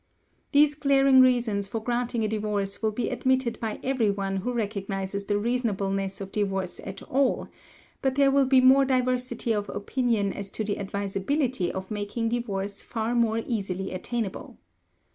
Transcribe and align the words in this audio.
These 0.51 0.73
glaring 0.73 1.21
reasons 1.21 1.67
for 1.67 1.79
granting 1.79 2.23
a 2.23 2.27
divorce 2.27 2.81
will 2.81 2.89
be 2.91 3.09
admitted 3.11 3.59
by 3.59 3.79
everyone 3.83 4.37
who 4.37 4.51
recognises 4.51 5.25
the 5.25 5.37
reasonableness 5.37 6.19
of 6.19 6.31
divorce 6.31 6.81
at 6.83 7.03
all, 7.03 7.49
but 8.01 8.15
there 8.15 8.31
will 8.31 8.47
be 8.47 8.61
more 8.61 8.83
diversity 8.83 9.51
of 9.51 9.69
opinion 9.69 10.33
as 10.33 10.49
to 10.49 10.63
the 10.63 10.79
advisability 10.79 11.71
of 11.71 11.91
making 11.91 12.29
divorce 12.29 12.81
far 12.81 13.13
more 13.13 13.43
easily 13.45 13.91
attainable. 13.91 14.57